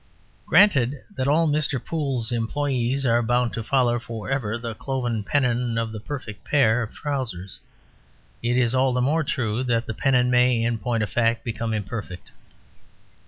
Granted 0.47 1.03
that 1.15 1.27
all 1.27 1.47
Mr. 1.47 1.77
Poole's 1.79 2.31
employees 2.31 3.05
are 3.05 3.21
bound 3.21 3.53
to 3.53 3.63
follow 3.63 3.99
for 3.99 4.31
ever 4.31 4.57
the 4.57 4.73
cloven 4.73 5.23
pennon 5.23 5.77
of 5.77 5.91
the 5.91 5.99
Perfect 5.99 6.43
Pair 6.43 6.81
of 6.81 6.91
Trousers, 6.91 7.59
it 8.41 8.57
is 8.57 8.73
all 8.73 8.93
the 8.93 8.99
more 9.01 9.23
true 9.23 9.63
that 9.65 9.85
the 9.85 9.93
pennon 9.93 10.31
may, 10.31 10.63
in 10.63 10.79
point 10.79 11.03
of 11.03 11.11
fact, 11.11 11.45
become 11.45 11.71
imperfect. 11.71 12.31